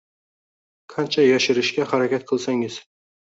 qancha 0.93 1.25
yashirishga 1.25 1.87
harakat 1.93 2.27
qilsangiz 2.33 2.81